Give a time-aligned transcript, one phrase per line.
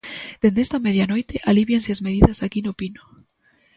[0.41, 3.01] Dende esta medianoite alívianse as medidas aquí no Pino.